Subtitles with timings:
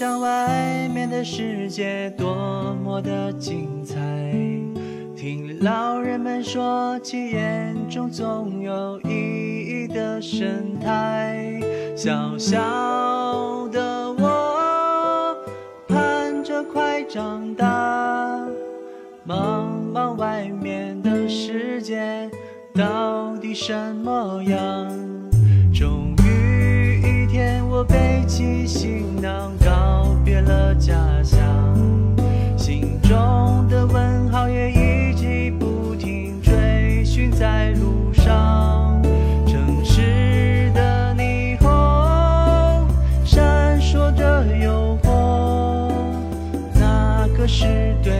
[0.00, 3.98] 想外面的世界多么的精彩。
[5.14, 11.60] 听老人们说起，眼中总有意义的神态。
[11.94, 12.58] 小小
[13.68, 15.36] 的我，
[15.86, 17.68] 盼着快长大。
[19.28, 22.30] 茫茫外面的世界
[22.72, 24.88] 到底什么样？
[25.74, 29.52] 终于一天，我背起行囊，
[47.50, 47.66] 是
[48.00, 48.19] 对。